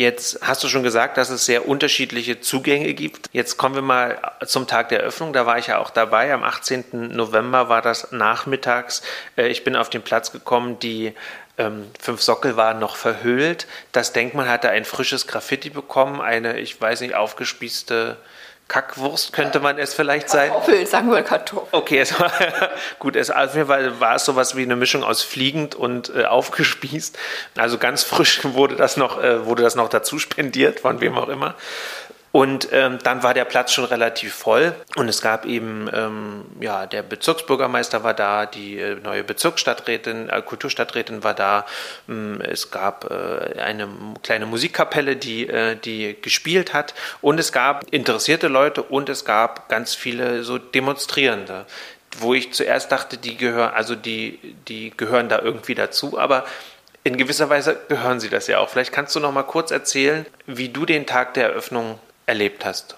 [0.00, 3.28] Jetzt hast du schon gesagt, dass es sehr unterschiedliche Zugänge gibt.
[3.32, 5.34] Jetzt kommen wir mal zum Tag der Eröffnung.
[5.34, 6.32] Da war ich ja auch dabei.
[6.32, 7.14] Am 18.
[7.14, 9.02] November war das nachmittags.
[9.36, 10.78] Äh, ich bin auf den Platz gekommen.
[10.78, 11.12] Die
[11.58, 13.66] ähm, fünf Sockel waren noch verhüllt.
[13.92, 18.16] Das Denkmal hatte ein frisches Graffiti bekommen, eine, ich weiß nicht, aufgespießte
[18.70, 20.48] Kackwurst könnte man es vielleicht sein.
[20.48, 21.66] Kartoffel, sagen wir Kartoffel.
[21.72, 22.30] Okay, es war,
[23.00, 26.24] gut, es, auf jeden Fall war es sowas wie eine Mischung aus fliegend und äh,
[26.24, 27.18] aufgespießt.
[27.56, 31.28] Also ganz frisch wurde das noch, äh, wurde das noch dazu spendiert, von wem auch
[31.28, 31.56] immer.
[32.32, 36.86] Und ähm, dann war der Platz schon relativ voll und es gab eben, ähm, ja,
[36.86, 41.66] der Bezirksbürgermeister war da, die äh, neue Bezirksstadträtin, äh, Kulturstadträtin war da.
[42.08, 43.88] Ähm, es gab äh, eine
[44.22, 49.68] kleine Musikkapelle, die, äh, die gespielt hat und es gab interessierte Leute und es gab
[49.68, 51.66] ganz viele so Demonstrierende,
[52.18, 54.38] wo ich zuerst dachte, die gehören, also die,
[54.68, 56.44] die gehören da irgendwie dazu, aber
[57.02, 58.68] in gewisser Weise gehören sie das ja auch.
[58.68, 61.98] Vielleicht kannst du noch mal kurz erzählen, wie du den Tag der Eröffnung
[62.30, 62.96] erlebt hast?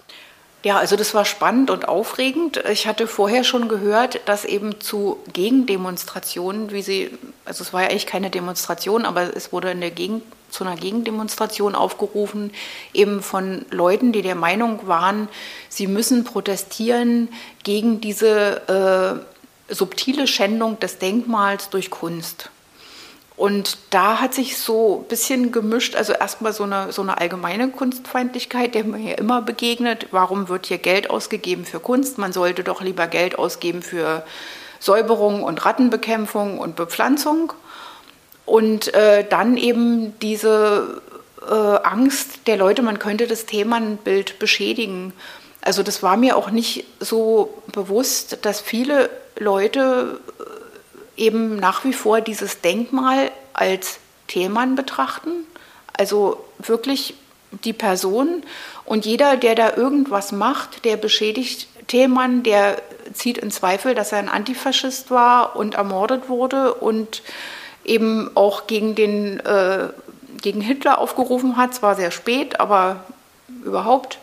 [0.65, 2.63] Ja, also das war spannend und aufregend.
[2.71, 7.11] Ich hatte vorher schon gehört, dass eben zu Gegendemonstrationen, wie sie,
[7.45, 11.75] also es war ja eigentlich keine Demonstration, aber es wurde eine Gegen, zu einer Gegendemonstration
[11.75, 12.53] aufgerufen,
[12.95, 15.29] eben von Leuten, die der Meinung waren,
[15.69, 17.29] sie müssen protestieren
[17.65, 19.25] gegen diese
[19.69, 22.51] äh, subtile Schändung des Denkmals durch Kunst.
[23.43, 27.71] Und da hat sich so ein bisschen gemischt, also erstmal so eine, so eine allgemeine
[27.71, 30.07] Kunstfeindlichkeit, der mir ja immer begegnet.
[30.13, 32.19] Warum wird hier Geld ausgegeben für Kunst?
[32.19, 34.25] Man sollte doch lieber Geld ausgeben für
[34.79, 37.53] Säuberung und Rattenbekämpfung und Bepflanzung.
[38.47, 41.03] Und äh, dann eben diese
[41.41, 45.15] äh, Angst der Leute, man könnte das Themenbild beschädigen.
[45.63, 50.21] Also das war mir auch nicht so bewusst, dass viele Leute
[51.17, 53.99] eben nach wie vor dieses Denkmal als
[54.29, 55.31] Themen betrachten,
[55.93, 57.15] also wirklich
[57.65, 58.43] die Person.
[58.85, 62.81] Und jeder, der da irgendwas macht, der beschädigt Themen, der
[63.13, 67.23] zieht in Zweifel, dass er ein Antifaschist war und ermordet wurde und
[67.85, 69.89] eben auch gegen, den, äh,
[70.41, 73.05] gegen Hitler aufgerufen hat, zwar sehr spät, aber
[73.65, 74.19] überhaupt.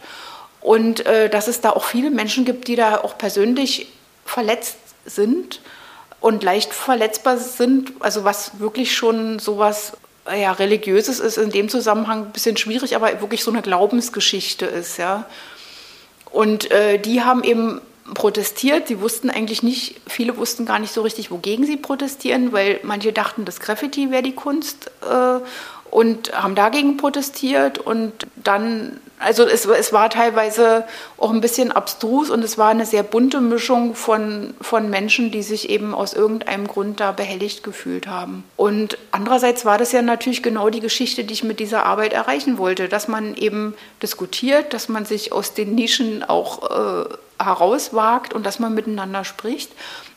[0.62, 3.91] Und äh, dass es da auch viele Menschen gibt, die da auch persönlich
[4.25, 5.62] verletzt sind
[6.21, 9.93] und leicht verletzbar sind, also was wirklich schon sowas
[10.25, 14.97] ja, religiöses ist in dem Zusammenhang ein bisschen schwierig, aber wirklich so eine Glaubensgeschichte ist,
[14.97, 15.25] ja.
[16.32, 17.82] Und äh, die haben eben
[18.13, 18.88] protestiert.
[18.88, 23.13] Sie wussten eigentlich nicht, viele wussten gar nicht so richtig, wogegen sie protestieren, weil manche
[23.13, 24.91] dachten, das Graffiti wäre die Kunst.
[25.01, 25.39] Äh,
[25.91, 30.86] und haben dagegen protestiert und dann, also es, es war teilweise
[31.17, 35.41] auch ein bisschen abstrus und es war eine sehr bunte Mischung von, von Menschen, die
[35.41, 38.43] sich eben aus irgendeinem Grund da behelligt gefühlt haben.
[38.56, 42.58] Und andererseits war das ja natürlich genau die Geschichte, die ich mit dieser Arbeit erreichen
[42.58, 43.73] wollte, dass man eben
[44.04, 49.71] diskutiert, dass man sich aus den Nischen auch äh, herauswagt und dass man miteinander spricht.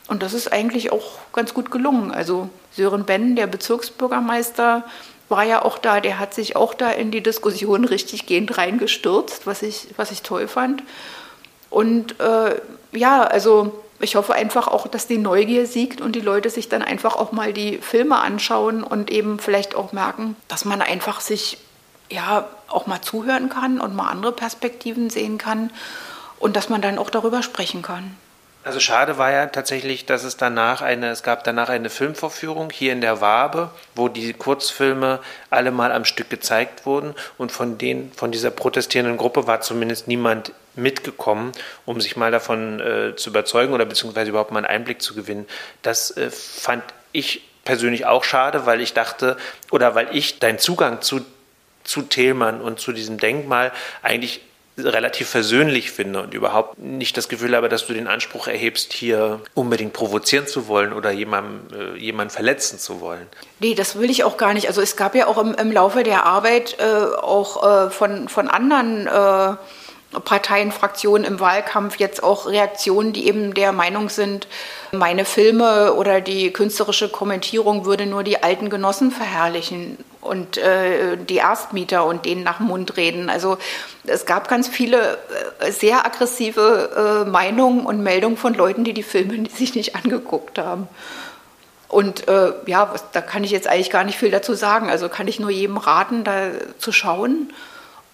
[0.07, 2.11] Und das ist eigentlich auch ganz gut gelungen.
[2.11, 4.83] Also Sören Benn, der Bezirksbürgermeister,
[5.33, 9.47] war ja auch da, der hat sich auch da in die Diskussion richtig gehend reingestürzt,
[9.47, 10.83] was ich, was ich toll fand.
[11.71, 16.51] Und äh, ja, also ich hoffe einfach auch, dass die Neugier siegt und die Leute
[16.51, 20.83] sich dann einfach auch mal die Filme anschauen und eben vielleicht auch merken, dass man
[20.83, 21.57] einfach sich
[22.11, 25.71] ja auch mal zuhören kann und mal andere Perspektiven sehen kann
[26.37, 28.15] und dass man dann auch darüber sprechen kann.
[28.65, 32.93] Also schade war ja tatsächlich, dass es danach eine, es gab danach eine Filmvorführung hier
[32.93, 38.13] in der Wabe, wo die Kurzfilme alle mal am Stück gezeigt wurden und von den,
[38.13, 41.51] von dieser protestierenden Gruppe war zumindest niemand mitgekommen,
[41.85, 45.45] um sich mal davon äh, zu überzeugen oder beziehungsweise überhaupt mal einen Einblick zu gewinnen.
[45.81, 49.35] Das äh, fand ich persönlich auch schade, weil ich dachte
[49.71, 51.25] oder weil ich deinen Zugang zu,
[51.83, 54.41] zu Thälmann und zu diesem Denkmal eigentlich
[54.77, 59.41] relativ versöhnlich finde und überhaupt nicht das Gefühl habe, dass du den Anspruch erhebst, hier
[59.53, 63.27] unbedingt provozieren zu wollen oder jemandem, äh, jemanden verletzen zu wollen.
[63.59, 64.67] Nee, das will ich auch gar nicht.
[64.67, 68.47] Also es gab ja auch im, im Laufe der Arbeit äh, auch äh, von, von
[68.47, 69.57] anderen äh,
[70.25, 74.47] Parteien, Fraktionen im Wahlkampf jetzt auch Reaktionen, die eben der Meinung sind,
[74.91, 81.37] meine Filme oder die künstlerische Kommentierung würde nur die alten Genossen verherrlichen und äh, die
[81.37, 83.29] Erstmieter und denen nach dem Mund reden.
[83.29, 83.57] Also
[84.05, 85.17] es gab ganz viele
[85.59, 90.59] äh, sehr aggressive äh, Meinungen und Meldungen von Leuten, die die Filme sich nicht angeguckt
[90.59, 90.87] haben.
[91.87, 94.89] Und äh, ja, da kann ich jetzt eigentlich gar nicht viel dazu sagen.
[94.89, 96.47] Also kann ich nur jedem raten, da
[96.79, 97.53] zu schauen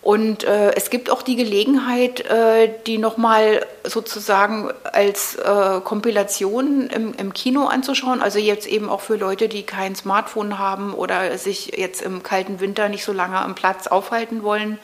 [0.02, 7.14] und äh, es gibt auch die Gelegenheit, äh, die nochmal sozusagen als äh, Kompilation im,
[7.16, 8.22] im, Kino anzuschauen.
[8.22, 12.62] Also jetzt eben auch für Leute, die kein Smartphone haben oder sich jetzt im kalten
[12.62, 14.80] Winter nicht so lange am Platz aufhalten wollen.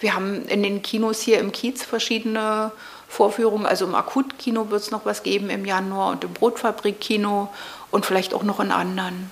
[0.00, 2.70] Wir haben in den Kinos hier im Kiez verschiedene
[3.08, 3.64] Vorführungen.
[3.64, 7.48] Also im Akutkino wird es noch was geben im Januar und im Brotfabrikkino
[7.90, 9.30] und vielleicht auch noch in anderen.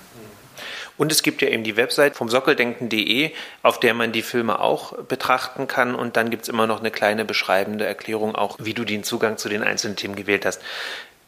[0.98, 3.32] Und es gibt ja eben die Website vom Sockeldenken.de,
[3.62, 5.94] auf der man die Filme auch betrachten kann.
[5.94, 9.36] Und dann gibt es immer noch eine kleine beschreibende Erklärung, auch wie du den Zugang
[9.36, 10.60] zu den einzelnen Themen gewählt hast.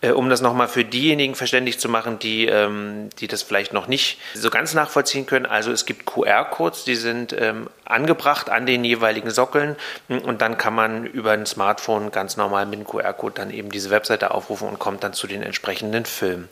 [0.01, 3.89] Äh, um das nochmal für diejenigen verständlich zu machen, die, ähm, die das vielleicht noch
[3.89, 5.47] nicht so ganz nachvollziehen können.
[5.47, 9.77] Also es gibt QR-Codes, die sind ähm, angebracht an den jeweiligen Sockeln
[10.09, 13.91] und dann kann man über ein Smartphone ganz normal mit dem QR-Code dann eben diese
[13.91, 16.49] Webseite aufrufen und kommt dann zu den entsprechenden Filmen.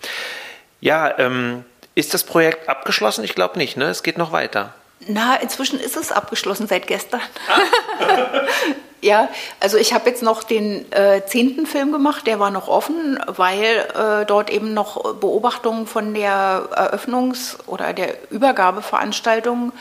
[0.81, 1.65] Ja, ähm,
[1.97, 3.25] ist das Projekt abgeschlossen?
[3.25, 3.87] Ich glaube nicht, ne?
[3.87, 4.75] Es geht noch weiter.
[5.09, 7.21] Na, inzwischen ist es abgeschlossen seit gestern.
[7.49, 8.43] Ah.
[9.01, 9.29] ja,
[9.61, 13.87] also ich habe jetzt noch den äh, zehnten Film gemacht, der war noch offen, weil
[13.95, 19.73] äh, dort eben noch Beobachtungen von der Eröffnungs- oder der Übergabeveranstaltung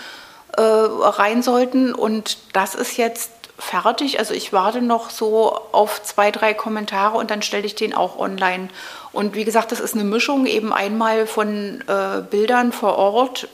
[0.55, 1.93] äh, rein sollten.
[1.93, 4.19] Und das ist jetzt fertig.
[4.19, 8.17] Also ich warte noch so auf zwei, drei Kommentare und dann stelle ich den auch
[8.17, 8.69] online.
[9.11, 13.47] Und wie gesagt, das ist eine Mischung eben einmal von äh, Bildern vor Ort,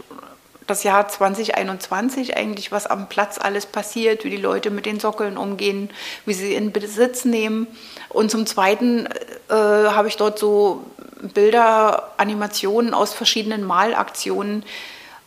[0.67, 5.37] das Jahr 2021 eigentlich, was am Platz alles passiert, wie die Leute mit den Sockeln
[5.37, 5.89] umgehen,
[6.25, 7.67] wie sie in Besitz nehmen.
[8.09, 9.07] Und zum Zweiten
[9.49, 10.85] äh, habe ich dort so
[11.33, 14.63] Bilder, Animationen aus verschiedenen Malaktionen,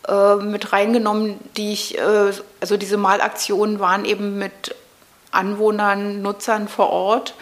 [0.09, 4.75] äh, mit reingenommen, die ich, äh, also diese Malaktionen waren eben mit
[5.31, 7.35] Anwohnern, Nutzern vor Ort,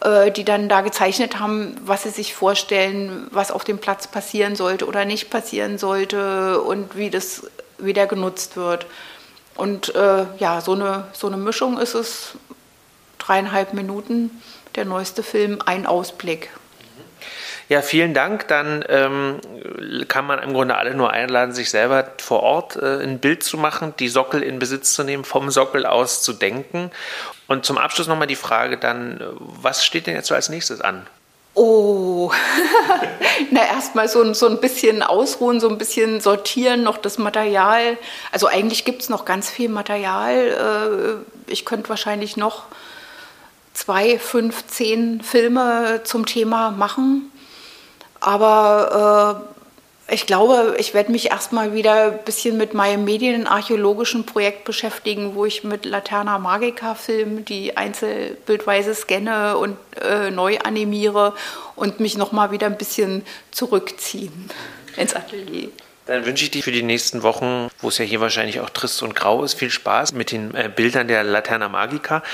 [0.00, 4.56] äh, die dann da gezeichnet haben, was sie sich vorstellen, was auf dem Platz passieren
[4.56, 7.42] sollte oder nicht passieren sollte und wie das
[7.78, 8.86] wieder genutzt wird.
[9.56, 12.34] Und äh, ja, so eine, so eine Mischung ist es,
[13.18, 14.42] dreieinhalb Minuten,
[14.74, 16.50] der neueste Film, ein Ausblick.
[17.70, 18.48] Ja, vielen Dank.
[18.48, 19.38] Dann ähm,
[20.08, 23.56] kann man im Grunde alle nur einladen, sich selber vor Ort äh, ein Bild zu
[23.58, 26.90] machen, die Sockel in Besitz zu nehmen, vom Sockel aus zu denken.
[27.46, 31.06] Und zum Abschluss nochmal die Frage dann, was steht denn jetzt so als nächstes an?
[31.54, 32.32] Oh,
[33.52, 37.96] na erstmal so, so ein bisschen ausruhen, so ein bisschen sortieren, noch das Material.
[38.32, 41.22] Also eigentlich gibt es noch ganz viel Material.
[41.46, 42.64] Äh, ich könnte wahrscheinlich noch
[43.74, 47.29] zwei, fünf, zehn Filme zum Thema machen.
[48.20, 49.42] Aber
[50.08, 55.34] äh, ich glaube, ich werde mich erstmal wieder ein bisschen mit meinem medienarchäologischen Projekt beschäftigen,
[55.34, 61.34] wo ich mit Laterna Magica Film die einzelbildweise scanne und äh, neu animiere
[61.76, 64.50] und mich nochmal wieder ein bisschen zurückziehen
[64.96, 65.68] ins Atelier.
[66.06, 69.02] Dann wünsche ich dir für die nächsten Wochen, wo es ja hier wahrscheinlich auch trist
[69.04, 72.24] und grau ist, viel Spaß mit den äh, Bildern der Laterna Magica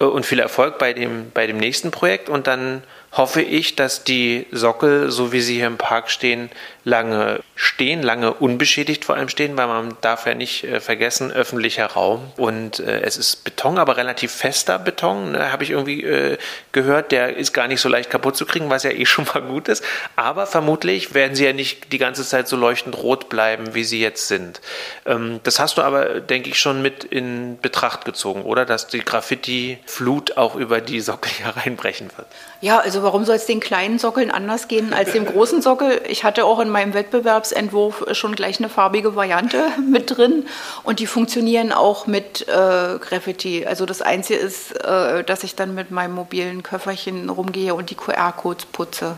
[0.00, 2.28] äh, und viel Erfolg bei dem, bei dem nächsten Projekt.
[2.28, 6.50] Und dann hoffe ich, dass die Sockel, so wie sie hier im Park stehen,
[6.84, 11.86] lange stehen, lange unbeschädigt vor allem stehen, weil man darf ja nicht äh, vergessen, öffentlicher
[11.86, 12.32] Raum.
[12.36, 16.38] Und äh, es ist Beton, aber relativ fester Beton, ne, habe ich irgendwie äh,
[16.72, 17.12] gehört.
[17.12, 19.68] Der ist gar nicht so leicht kaputt zu kriegen, was ja eh schon mal gut
[19.68, 19.84] ist.
[20.16, 24.00] Aber vermutlich werden sie ja nicht die ganze Zeit so leuchtend rot bleiben, wie sie
[24.00, 24.60] jetzt sind.
[25.06, 28.64] Ähm, das hast du aber, denke ich, schon mit in Betracht gezogen, oder?
[28.64, 32.26] Dass die Graffiti-Flut auch über die Sockel hereinbrechen wird.
[32.60, 36.00] Ja, also warum soll es den kleinen Sockeln anders gehen als dem großen Sockel?
[36.08, 40.46] Ich hatte auch in meinem Wettbewerbsentwurf schon gleich eine farbige Variante mit drin
[40.82, 43.66] und die funktionieren auch mit äh, Graffiti.
[43.66, 47.94] Also das Einzige ist, äh, dass ich dann mit meinem mobilen Köfferchen rumgehe und die
[47.94, 49.16] QR-Codes putze.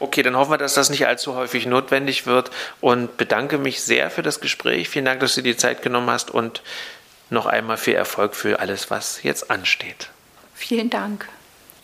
[0.00, 2.50] Okay, dann hoffen wir, dass das nicht allzu häufig notwendig wird
[2.80, 4.88] und bedanke mich sehr für das Gespräch.
[4.88, 6.62] Vielen Dank, dass du dir die Zeit genommen hast und
[7.30, 10.10] noch einmal viel Erfolg für alles, was jetzt ansteht.
[10.54, 11.28] Vielen Dank.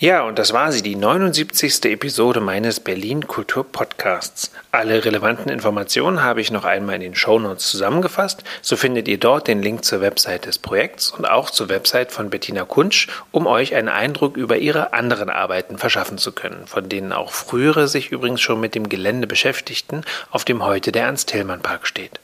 [0.00, 1.86] Ja, und das war sie, die 79.
[1.86, 4.52] Episode meines Berlin Kultur Podcasts.
[4.70, 8.44] Alle relevanten Informationen habe ich noch einmal in den Shownotes zusammengefasst.
[8.62, 12.30] So findet ihr dort den Link zur Website des Projekts und auch zur Website von
[12.30, 17.12] Bettina Kunsch, um euch einen Eindruck über ihre anderen Arbeiten verschaffen zu können, von denen
[17.12, 22.20] auch frühere sich übrigens schon mit dem Gelände beschäftigten, auf dem heute der Ernst-Thälmann-Park steht.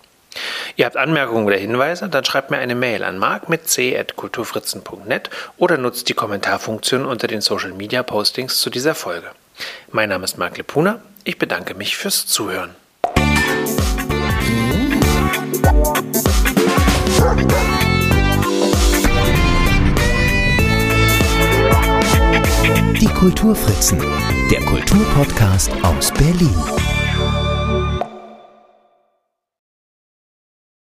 [0.76, 2.08] Ihr habt Anmerkungen oder Hinweise?
[2.08, 7.40] Dann schreibt mir eine Mail an mark mit c.kulturfritzen.net oder nutzt die Kommentarfunktion unter den
[7.40, 9.30] Social Media Postings zu dieser Folge.
[9.90, 11.00] Mein Name ist Marc Lepuna.
[11.24, 12.74] Ich bedanke mich fürs Zuhören.
[23.00, 23.98] Die Kulturfritzen,
[24.50, 26.54] der Kulturpodcast aus Berlin.